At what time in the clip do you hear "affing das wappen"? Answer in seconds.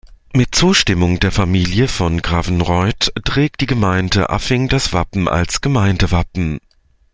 4.31-5.27